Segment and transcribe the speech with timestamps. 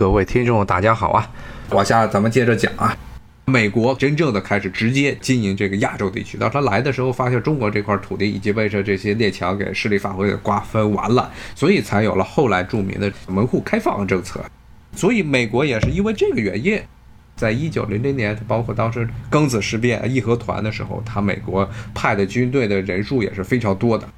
[0.00, 1.30] 各位听众，大家好啊！
[1.72, 2.96] 往下咱们接着讲啊。
[3.44, 14.42] 美国真正的开始直接经营这个亚洲地区，当他来的时候，发现中国这块土地已经被这这些列强给势力范围给瓜分完了，所以才有了后来著名的门户开放政策。
[14.96, 16.80] 所以美国也是因为这个原因，
[17.36, 24.08] 在一九零零年，包括当时庚子事变、义和团的时候，他美国派的军队的人数也是非常多的。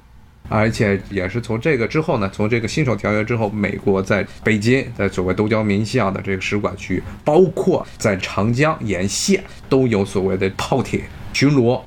[0.53, 11.01] 而且也是从这个之后呢，从这个辛丑条约之后，美国在北京，在所谓东交民巷的这个使馆区，包括在长江沿线，都有所谓的炮艇
[11.33, 11.81] 巡逻。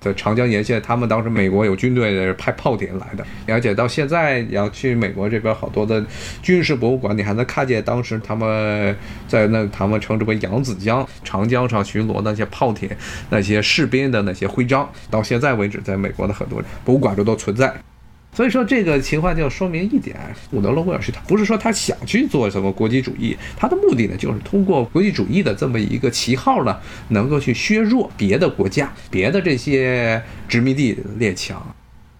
[0.00, 6.04] 在长江沿线，他们当时美国有军队的派炮艇来的，而且到现在你要去美国这边好多的
[6.40, 8.96] 军事博物馆，你还能看见当时他们
[9.26, 12.88] 在那他们称之为扬子江、长江上巡逻那些炮艇、
[13.30, 17.74] 那些士兵的那些徽章，到现在为止，在美国的很多博物馆中都存在。
[18.38, 20.16] 所以说，这个情况就说明一点：
[20.52, 31.60] 伍德罗·威尔逊他不是说他想去做什么国际主义，他的目的呢，就是通过国际主义的这么一个旗号呢，能够去削弱别的国家、别的这些殖民地列强。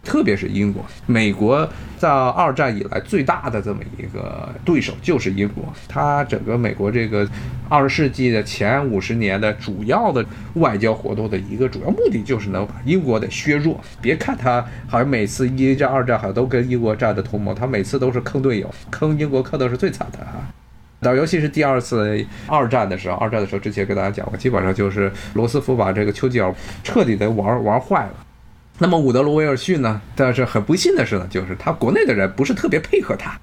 [0.02, 1.68] 特别是英国，美国
[1.98, 5.64] 在二战以来最大的这么一个对手就是英国。
[5.86, 7.28] 它整个美国这个
[7.68, 10.24] 二十世纪的前五十年的主要的
[10.54, 13.78] 外交活动的一个主要目的，就是能把英国的削弱。
[14.00, 20.48] 别看他好像每次一战、二战好像都跟英国站的同盟，他每次都是坑队友，坑英国坑的是最惨的啊。
[21.00, 26.52] 到尤其是第二次二战的时候，二战的时候之前跟大家讲过，基本上就是罗斯福把这个丘吉尔
[26.82, 28.14] 彻底的玩玩坏了。
[28.80, 30.00] 那么伍德罗·威尔逊呢？
[30.14, 33.36] 但是很不幸的是呢，就是他国内的人不是特别配合他，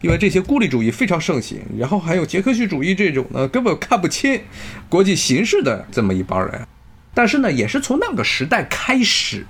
[0.00, 4.40] 因为这些孤立主义非常盛行，然后还有杰克逊主义这种呢，根本看不清
[4.88, 6.66] 国际形势的这么一帮人。
[7.12, 9.44] 但是呢，也是从那个时代开始，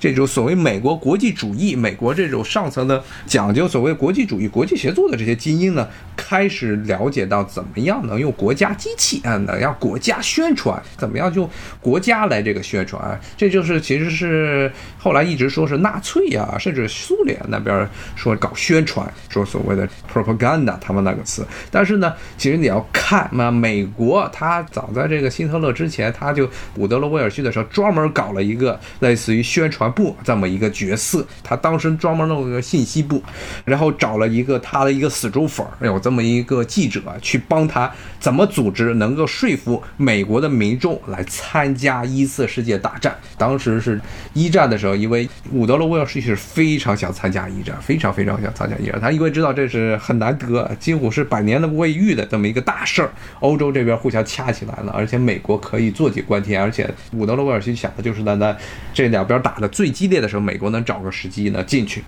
[0.00, 11.48] 这种所谓美国国际主义、美国这种上层的讲究所谓国际主义、国际协作的这些精英呢，开始了解到怎么样能用国家机器啊，能让国家宣传，怎么样用
[11.80, 21.46] 国家来这个宣传，这就是其实是后来一直说是纳粹啊，甚至苏联那边说搞宣传，说所谓的 propaganda，他们那个词。
[21.70, 27.03] 但是呢，其实你要看那美国，他早在这个希特勒之前，他就伍德。
[27.06, 31.26] 威尔逊的时候，专门搞了一个类似于宣传部这么一个角色。
[31.42, 33.22] 他当时专门弄了个信息部，
[33.64, 43.16] 然后找了一个他的一个死忠粉，有这么一个记者去帮他怎么组织，能够说服美国的民众来参加一次世界大战。
[43.36, 44.00] 当时是
[44.32, 49.00] 一战的时候，因为伍德罗·威尔逊是非常想参加一战，非常非常想参加一战。
[49.00, 53.10] 他因为知道这是很难得，几乎是百年的未遇的这么一个大事儿。
[53.40, 56.88] 欧洲这边互相掐起来了，而且美国可以坐井观天，而且。
[57.12, 58.56] 伍德罗·威尔逊想的就是呢，在
[58.92, 62.02] 这两边打的最激烈的时候，美国能找个时机呢进去。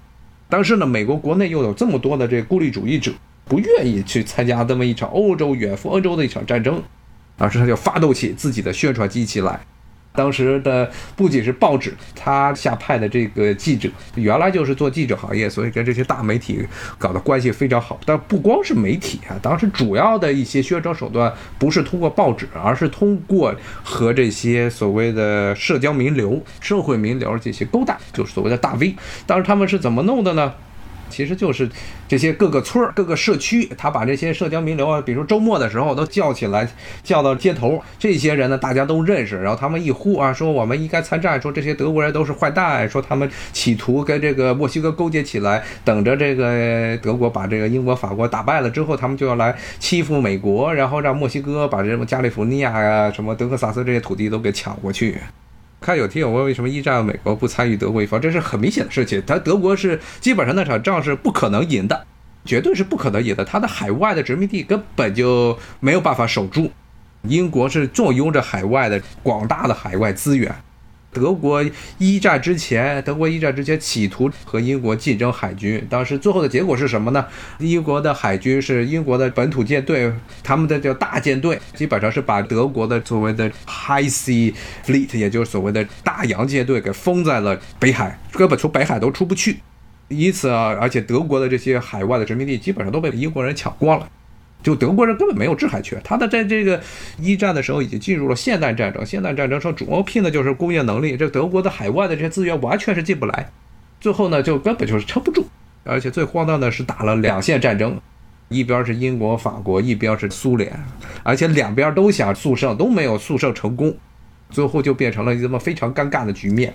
[0.49, 3.13] 但是呢，美国国内又有这么多的这孤立主义者，
[3.45, 6.83] 不愿意去参加这么一场欧洲远赴欧洲的一场战争，
[7.37, 9.61] 当时他就发动起自己的宣传机器来。
[10.17, 16.67] 当时的不仅是报纸，他下派的这个记者原来就是做记者行业，所以跟这些大媒体
[16.99, 18.01] 搞的关系非常好。
[18.05, 23.55] 但不光是媒体啊，当时主要的一些宣传手段不是通过报纸，而是通过
[23.85, 28.97] 和这些所谓的社交名流、社会名流这些勾搭，就是所谓的大 V。
[29.27, 30.55] 当时他们是怎么弄的呢？
[31.09, 31.69] 其实就是
[32.09, 36.69] 这些各个村儿、各个社区，他把这些社交名流啊，比如周末的时候都叫起来，
[37.03, 37.83] 叫到街头。
[37.99, 55.19] 这些人呢，大家都认识，然后他们一呼啊，说我们应该参战，说这些德国人都是坏蛋，说他们企图跟这个墨西哥勾结起来，等着这个德国把这个英国、法国打败了之后，他们就要来欺负美国，然后让墨西哥把这个加利福尼亚呀、什么德克萨斯这些土地都给抢过去。
[55.81, 59.23] 看有听友问为什么一战美国不参与德国一方，这是很明显的事情。
[59.27, 62.07] 他德国是基本上那场仗是不可能赢的，
[62.45, 63.45] 绝对是不可能赢的。
[63.45, 66.73] 他的海外的殖民地根本就没有办法守住。
[67.23, 70.55] 英国是坐拥着海外的广大的海外资源。
[71.17, 71.65] 德国
[71.97, 77.25] 一战之前，德国一战之前企图和英国竞争海军，当时最后的结果是什么呢？
[77.59, 80.13] 英国的海军是英国的本土舰队，
[80.43, 84.53] 他们的叫大舰队，基本上是把德国的所谓的 High Sea
[84.85, 89.61] Fleet，也就是所谓的大洋舰队给封在了北海，根本从北海都出不去。
[90.09, 94.07] 因此啊，而且德国的这些海外的殖民地基本上都被英国人抢光了。
[94.67, 96.81] 就德国人根本没有制海权，他的在这个
[97.21, 99.07] 一战的时候已经进入了现代战争。
[99.07, 103.49] 现代战争上主要拼的就是工业能力，这德国的海外的这些资源完全是进不来，
[104.01, 105.47] 最后呢就根本就是撑不住。
[105.85, 107.97] 而且最荒诞的是打了两线战争，
[108.49, 110.77] 一边是英国、法国，一边是苏联，
[111.23, 113.97] 而且两边都想速胜，都没有速胜成功，
[114.51, 116.75] 最后就变成了这么非常尴尬的局面。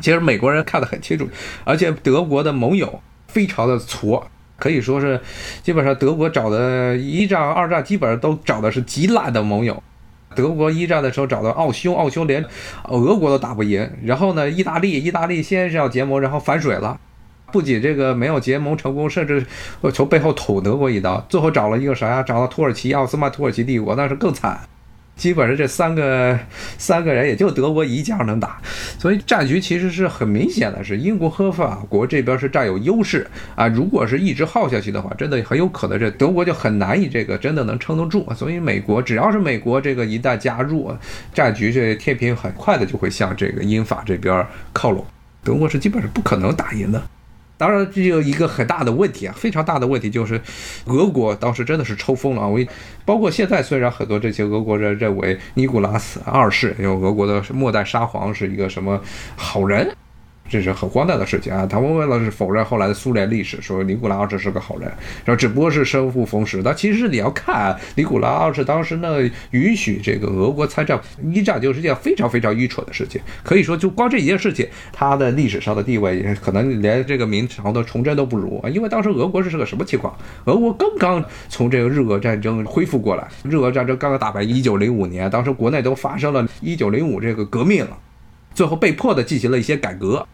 [0.00, 1.28] 其实美国人看得很清楚，
[1.62, 4.28] 而且德国的盟友非常的挫。
[4.60, 5.20] 可以说是
[5.64, 9.82] 基本上德国找的一战、二战基本上都找的是极烂的盟友。
[10.36, 12.44] 德国一战的时候找到奥匈，奥匈连
[12.84, 13.90] 俄国都打不赢。
[14.04, 17.00] 然后呢，意大利，意大利先是要结盟，然后反水了，
[17.50, 19.44] 不仅这个没有结盟成功，甚至
[19.92, 21.20] 从背后捅德国一刀。
[21.28, 22.22] 最后找了一个啥呀？
[22.22, 24.60] 找到土耳其奥斯曼土耳其帝国，那是更惨。
[25.20, 26.38] 基本上这三个
[26.78, 28.58] 三个人也就德国一家能打，
[28.98, 33.68] 所以战局其实是很明显的，是英国和法国这边是占有优势啊。
[33.68, 38.26] 如果是一直耗下去的话，真的很有可能这德国就很难以这个真的能撑得住。
[38.34, 40.90] 所以美国只要是美国这个一旦加入，
[41.34, 45.04] 战局这天平很快的就会向这个英法这边靠拢，
[45.44, 47.02] 德国是基本上不可能打赢的。
[47.60, 50.40] 当然，这有一个很大的问题啊，非常大的问题就是，
[50.86, 52.48] 俄国当时真的是抽风了啊！
[52.48, 52.58] 我
[53.04, 58.98] 包括现在，虽然很多这些俄国人认为尼古拉斯二世，因为俄国的末代沙皇是一个什么
[59.36, 59.94] 好人。
[60.50, 61.64] 这是很荒诞的事情啊！
[61.64, 64.88] 他们为了是否认后来的苏联历史，说尼古拉二世是个好人，
[65.24, 66.60] 然后只不过是生不逢时。
[66.60, 69.18] 但其实你要看尼古拉二世当时呢，
[69.52, 71.00] 允许这个俄国参战
[71.32, 73.20] 一战，就是件非常非常愚蠢的事情。
[73.44, 78.68] 可以说，就光这一件事情，他的历史上的地位可能连这个明朝的崇祯都不如啊！
[78.68, 80.12] 因为当时俄国是个什么情况？
[80.46, 87.96] 俄国刚刚从这个日俄战争恢复过来，日俄战争刚刚打败，一九零五年，当时国内都发生了一九零五这个革命了，
[88.52, 90.26] 最后被迫的进行了一些改革。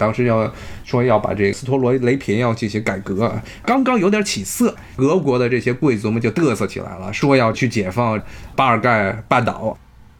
[0.00, 0.50] 当时要
[0.82, 3.30] 说要把这个斯托罗雷平要进行改革，
[3.66, 8.18] 刚刚有点起色，俄国的这些贵族们就嘚瑟起来了，说要去解放
[8.56, 9.76] 巴尔干半岛，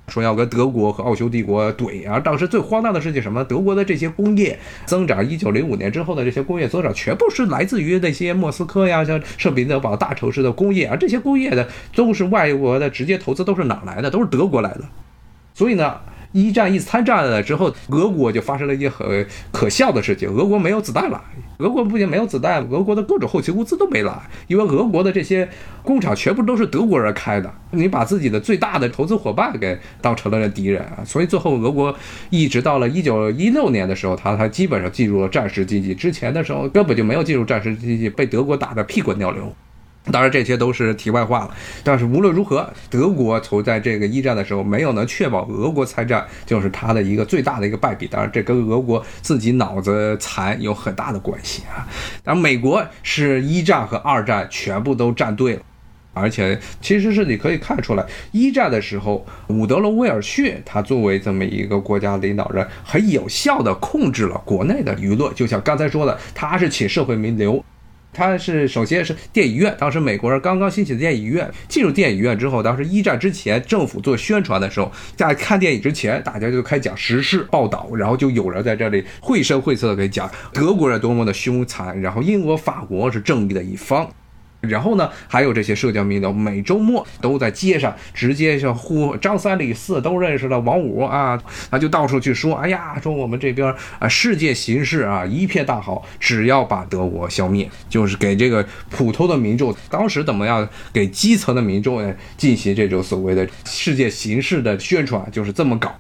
[0.09, 2.06] 说要跟德国和奥匈帝国怼。
[2.06, 3.43] 而当时最荒诞的事情什么？
[3.43, 14.11] 德国的这些工业增长，一九零五年之后的这些工业增长，全部是来自于那些莫斯科呀、像圣彼得堡大城市的工业，而这些工业的都是外国的直接投资，都是哪来的？
[14.11, 14.83] 都是德国来的。
[15.55, 15.99] 所以呢？
[16.32, 21.21] 一战一参战了之后，俄国就发生了一件很可笑的事情：俄国没有子弹了。
[21.59, 25.47] 俄国不仅没有子弹，俄国的各种后勤物资都没了，因为俄国的这些
[25.82, 27.53] 工厂全部都是德国人开的。
[27.73, 30.82] 你把自己的最大的投资伙伴给当成了敌人！
[31.05, 31.94] 所以最后俄国
[32.31, 35.94] 一直到了一九一六年的时候，他才基本上进入了战时经济。
[35.94, 39.53] 之前的时候根本就没有进入战时经济，被德国打得屁滚尿流。
[40.11, 41.55] 当然，这些都是题外话了。
[41.85, 48.06] 但是无论如何，德国从在这个一战的时候没有能确保俄国参战，就是他的一个最大的一个败笔。
[48.06, 51.87] 当然，这跟俄国自己脑子残有很大的关系啊。
[52.25, 55.62] 当然，美国是一战和二战全部都站对了，
[56.14, 65.32] 而且其实是你可以看出来，一战的时候，伍德罗·威尔逊他作为这么一个国家领导人，很有效地控制了国内的舆论。
[65.35, 67.62] 就像刚才说的，他是请社会名流。
[68.12, 84.11] 他是首先是电影院，当时美国人刚刚兴起的电影院，进入电影院之后，当时一战之前政府做宣传的时候，在看电影之前，大家就开始讲时事报道，然后就有人在这里绘声绘色的给讲德国人多么的凶残，然后英国、法国是正义的一方。
[84.61, 91.41] 然后呢，还有这些社交名流，每周末都在街上直接就呼张三李四都认识了王五啊，
[91.71, 105.95] 他就到处去说，哎呀，说我们这边啊世界形势啊一片大好，只要把德国消灭，就是给这个普通的民众，当时怎么样给基层的民众进行这种所谓的世界形势的宣传，就是这么搞。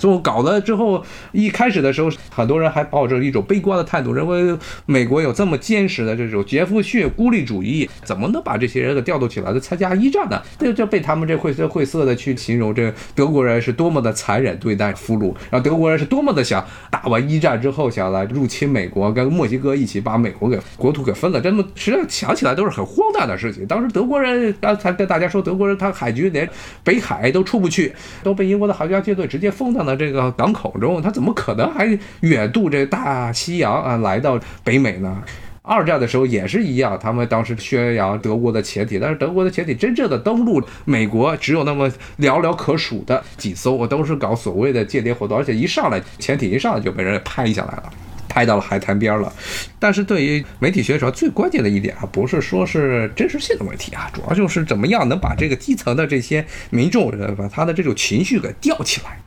[0.00, 4.56] 就搞了之后，一开始的时候，很多人还抱着一种悲观的态度，认为
[4.86, 10.40] 美国有这么坚实的这种杰弗逊孤立主义，怎么能把这些人给调动起来的参加一战呢？
[10.58, 21.38] 这就被他们这绘声绘色的去形容这德国人是多么的残忍对待俘虏，然后德国人是多么的想打完一战之后想来入侵美国，跟墨西哥一起把美国给国土给分了。
[21.38, 23.66] 这么实际上想起来都是很荒诞的事情。
[23.66, 26.48] 当时德国人刚才跟大家说，德国人他海军连
[26.82, 27.92] 北海都出不去，
[28.22, 29.89] 都被英国的海军舰队直接封在了。
[29.96, 35.22] 这个港口中，他怎么可能还远渡这大西洋啊，来到北美呢？
[35.62, 47.92] 二战的时候也是一样，他们当时宣扬德国的潜艇，但是德国的潜艇真正的登陆美国只有那么寥寥可数的几艘，我都是搞所谓的间谍活动，而且一上来潜艇一上来就被人拍下来了，
[48.26, 49.32] 拍到了海滩边了。
[49.78, 59.18] 但是对于媒体宣传最关键的一点啊，不是说是真实性的问题啊，主要就是怎么样能把这个基层的这些民众，把他的这种情绪给吊起来。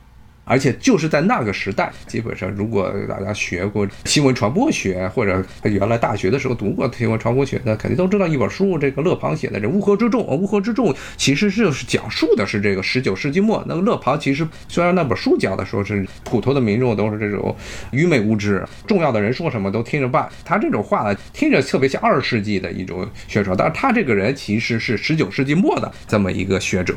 [0.44, 10.22] 而且就是在那个时代，基本上如果大家学过新闻传播学，或者原来大学的时候读过新闻传播学的，肯定都知道一本书，这个勒庞写的这《乌合之众》。
[10.26, 13.64] 乌合之众其实就是讲述的是这个十九世纪末。
[13.66, 17.56] 那个勒庞其实虽然那本书讲的说是普通的民众都是这种
[17.90, 20.28] 愚昧无知，重要的人说什么都听着办。
[20.44, 26.94] 他这种话呢，听着特别像二世纪的一种宣传，但是他这个人其实是十九世纪末的这么一个学者。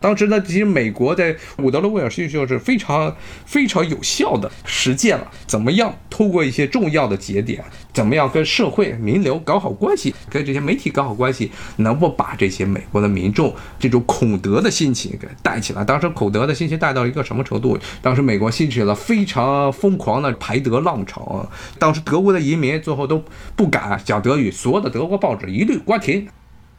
[0.00, 3.14] 当时呢，其实美国在伍德罗·威尔逊就是非常
[3.44, 15.84] 非常有效的实践了，怎么样通过一些重要的节点，怎么样跟社会名流搞好关系，跟这些媒体搞好关系，能够把这些美国的民众这种恐德的心情给带起来。
[15.84, 17.76] 当时恐德的心情带到一个什么程度？
[18.00, 23.22] 当时美国兴起了非常疯狂的排德浪潮，当时德国的移民最后都
[23.56, 26.28] 不敢讲德语，所有的德国报纸一律关停。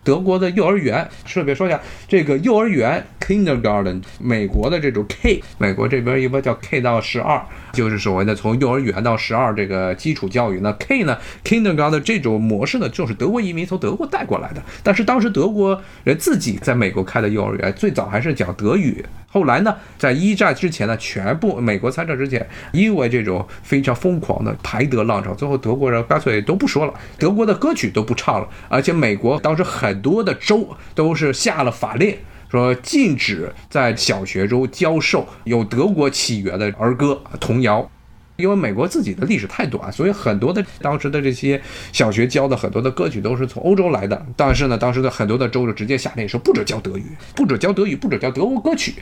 [0.04, 7.42] 德国的幼儿园，顺便说一下，这个幼儿园 kindergarten，美国的这种 K，美国这边一般叫 K 到十二，
[7.74, 10.60] 就是所谓的从幼儿园到十二这个基础教育。
[10.62, 14.64] 那 K 呢，kindergarten 这种模式呢，就是德国移民从德国带过来的。
[14.82, 19.06] 但是当时德国人自己在美国开的幼儿园，最早还是讲德语。
[19.32, 32.16] 后来呢，在一战之前呢，全部美国参战之前，因为这种非常疯狂的排德浪潮，最后德国人干脆都不说了，德国的歌曲都不唱了，而且美国当时很很多的州都是下了法令，
[32.48, 37.90] 说禁止在小学中教授有德国起源的儿歌童谣，
[38.36, 41.60] 因为美国自己的历史太短，所以很多的当时的这些
[41.92, 47.06] 小学教的很多的歌曲都是从欧洲来的，但是呢，当时的很多的州就直接下令说不准教德语，
[47.36, 48.94] 不准教德语，不准教德国歌曲。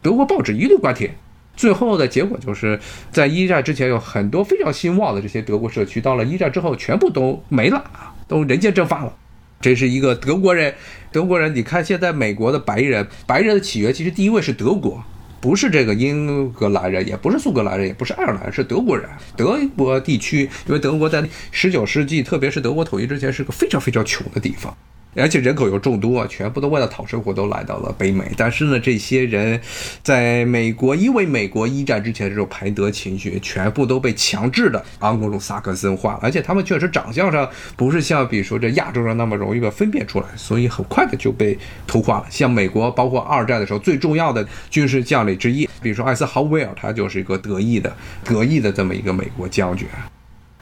[0.00, 1.10] 德国报纸一律关停，
[1.56, 2.78] 最后的结果就是
[3.10, 7.82] 在一战之前有很多非常兴旺的这些德国社区，到了一战之后全部都没了，
[8.28, 9.12] 都人间蒸发了。
[9.60, 10.74] 这是一个德国人，
[11.10, 15.02] 德国人，你看现在美国的白人，白人的起源其实第一位是德国，
[15.40, 19.08] 不是这个英格兰人，也不是苏格兰人，也不是爱尔兰，是德国人。
[19.36, 24.76] 德国地区，因为德国在十九世纪，特别是德国统一之前，是个非常非常穷的地方。
[25.16, 28.30] 而且人口又众多，全部都为了讨生活，都来到了北美。
[28.36, 29.60] 但是呢，这些人
[30.02, 36.18] 在美国，因为美国一战之前这种排德情绪，全部都被强制的昂格鲁萨克森化。
[36.22, 41.56] 而且他们确实长相上不是像比如说这亚洲人那么容易被分辨出来，所以很快的就被
[41.86, 42.26] 同化了。
[42.30, 47.94] 像美国，包括二战的时候最重要的军事将领之一，比如说艾森豪威尔，他就是一个德裔的
[48.24, 49.86] 德裔的这么一个美国将军。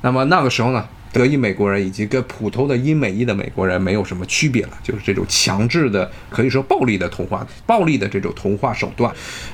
[0.04, 0.86] 那么那个时候呢？
[1.14, 9.10] 德裔美国人以及跟普通的英美裔的美国人没有什么区别了，就是这种强制的，可以说暴力的同化，暴力的这种同化手段。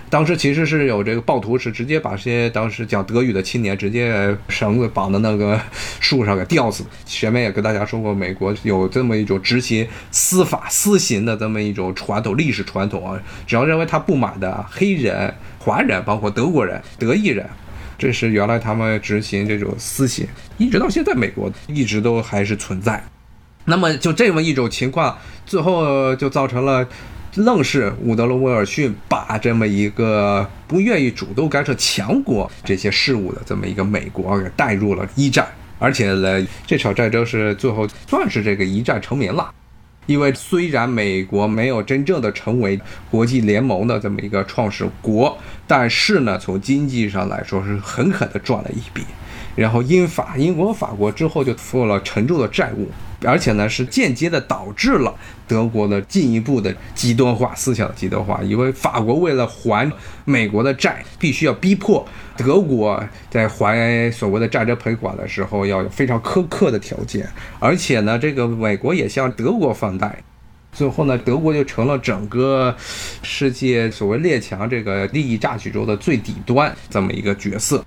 [0.08, 5.60] 当时其实是有这个暴徒是直接把这些当时讲德语的青年直接绳子绑在那个
[6.00, 6.82] 树上给吊死。
[7.04, 17.46] 前面也跟大家说过，美国有这么一种执行司法私刑的这么一种传统历史传统啊，只要认为他不满的黑人、华人，包括德国人、德裔人。
[18.00, 20.26] 这是原来他们执行这种私刑，
[20.56, 23.04] 一直到现在，美国一直都还是存在。
[23.66, 26.88] 那么就这么一种情况，最后就造成了，
[27.34, 35.46] 愣是伍德罗·威尔逊把这么一个不愿意主动干涉强国这些事务的这么一个美国给带入了一战，
[35.78, 39.52] 而且呢，这场战争是最后算是这个一战成名了。
[40.10, 42.80] 因为虽然美国没有真正的成为
[43.12, 45.38] 国际联盟的这么一个创始国，
[45.68, 49.04] 但是呢，从经济上来说是狠狠的赚了一笔。
[49.56, 52.88] 然后英法、英国和、法国之后就负了沉重的债务，
[53.24, 55.14] 而且呢是间接的导致了
[55.46, 58.40] 德国的进一步的极端化思想极端化。
[58.42, 59.90] 因为法国为了还
[60.24, 67.28] 美国的债，必须要逼迫德国在还所谓的战争赔款的时候要有非常苛刻的条件，
[67.58, 70.22] 而且呢，这个美国也向德国放贷，
[70.72, 72.74] 最后呢，德国就成了整个
[73.22, 77.84] 世界所谓列强这个利益榨取中的最底端这么一个角色。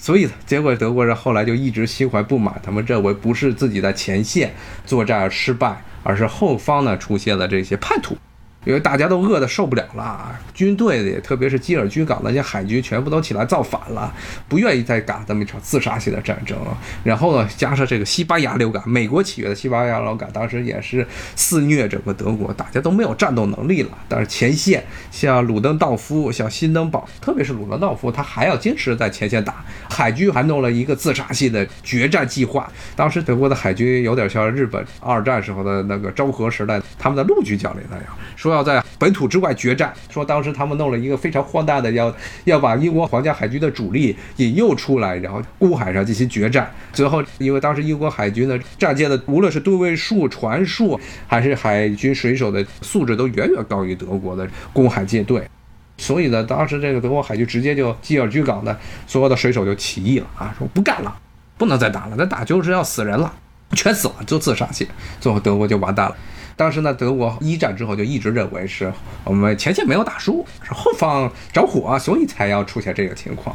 [0.00, 4.54] 所以，结果德国人后来就一直心怀不满，他们认为不是自己在前线
[4.86, 8.16] 作战失败，而是后方呢出现了这些叛徒。
[8.64, 14.12] 因为大家都饿得受不了了，军队也特别是基尔居港那些海军全部都起来造反了，
[14.48, 16.58] 不愿意再打这么一场自杀性的战争。
[17.02, 23.90] 然后呢，加上这个西班牙流感，美国起源的西班牙流感，当时也是肆虐整个德国，大家都没有战斗能力了。
[24.06, 29.64] 但是前线像鲁登道夫、像辛登堡，特别是鲁登道夫，他还要坚持在前线打。
[29.88, 32.70] 海军还弄了一个自杀性的决战计划。
[32.94, 38.04] 当时德国的海军有点像日本二战时候的那个昭和时代他们的陆军将领那样
[38.36, 38.49] 说。
[38.50, 42.12] 说要在本土之外决战，说当时他们弄了一个非常荒诞的，要
[42.44, 46.68] 要把英国皇家海军的主力引诱出来，然后公海上进行决战。
[46.92, 55.48] 最后，因为当时英国海军的战舰的无论是吨位数、船数，还是海军水手的素质，都远远高于德国的公海舰队，
[55.96, 58.76] 所以呢，当时这个德国海军直接就基尔居港的
[59.06, 61.16] 所有的水手就起义了啊，说不干了，
[61.56, 63.32] 不能再打了，再打就是要死人了，
[63.72, 64.88] 全死了，就自杀去，
[65.20, 66.16] 最后德国就完蛋了。
[66.56, 68.92] 当时呢，德国一战之后就一直认为是
[69.24, 73.54] 我们前线没有打输，是后方着火，所以才要出现这个情况。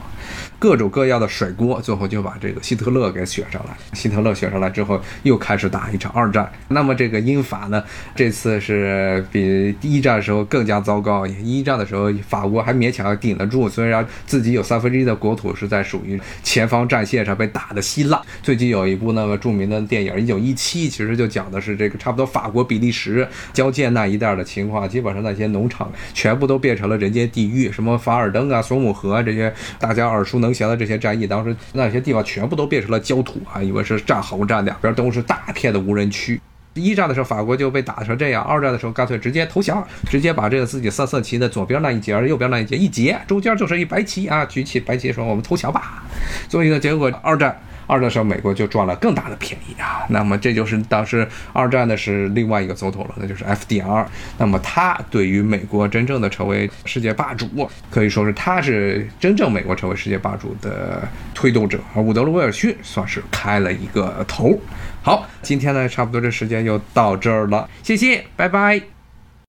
[0.57, 3.75] 各种各样的甩锅，最后就把这个希特勒给选上来。
[3.93, 6.51] 希特勒选上来之后，又开始打一场二战。
[6.69, 7.83] 那么这个英法呢，
[8.15, 11.27] 这次是比一战的时候更加糟糕。
[11.27, 18.19] 一战的时候，法国还勉强顶得住，虽然自己有三分之一的国土是在属于前方战线上被打得稀烂。
[18.41, 36.39] 最近有一部那么著名的电影《一九一七》，其实就讲的是这个差不多法国比利时交界那一带的情况，基本上那些农场全部都变成了人间地狱，什么法尔登啊、索姆河啊这些大家耳熟能详的这些战役，当时那些地方全部都变成了焦土啊，以为是战壕战，两边都是大片的无人区。
[36.75, 46.03] 一战的时候，法国就被打成这样；二战的时候，干脆直接投降，直接把这个自己三色旗的左边那一截、右边那一截一截，中间就是一白旗啊，举起白旗说：“我们投降吧。”
[46.49, 47.57] 所以呢，结果二战。
[47.87, 50.05] 二战的时候，美国就赚了更大的便宜啊。
[50.09, 54.05] 那么这就是当时二战的是另外一个总统了，那就是 FDR。
[54.37, 61.79] 那么他对于美国真正的成为世界霸主，可以说是他是真正美国成为世界霸主的推动者。
[61.95, 64.59] 而伍德罗·威尔逊算是开了一个头。
[65.01, 68.94] 好，今天呢，差不多这时间又到这儿了，谢谢，拜拜。